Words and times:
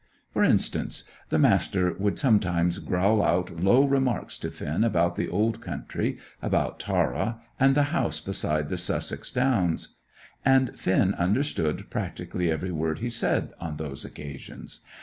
For 0.33 0.43
instance, 0.43 1.03
the 1.29 1.37
Master 1.37 1.93
would 1.93 2.17
sometimes 2.17 2.79
growl 2.79 3.21
out 3.21 3.59
low 3.59 3.85
remarks 3.85 4.39
to 4.39 4.49
Finn 4.49 4.83
about 4.83 5.15
the 5.15 5.29
Old 5.29 5.61
Country, 5.61 6.17
about 6.41 6.79
Tara, 6.79 7.39
and 7.59 7.75
the 7.75 7.83
house 7.93 8.19
beside 8.19 8.69
the 8.69 8.79
Sussex 8.79 9.29
Downs; 9.31 9.97
and 10.43 10.75
Finn 10.75 11.13
understood 11.19 11.87
practically 11.91 12.49
every 12.49 12.71
word 12.71 12.97
he 12.97 13.11
said 13.11 13.53
on 13.59 13.77
those 13.77 14.03
occasions. 14.03 14.79